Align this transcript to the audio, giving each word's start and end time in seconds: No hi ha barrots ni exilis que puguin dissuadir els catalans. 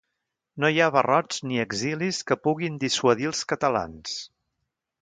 No 0.63 0.69
hi 0.75 0.79
ha 0.81 0.87
barrots 0.95 1.43
ni 1.49 1.61
exilis 1.65 2.23
que 2.31 2.39
puguin 2.49 2.81
dissuadir 2.87 3.31
els 3.35 3.45
catalans. 3.55 4.19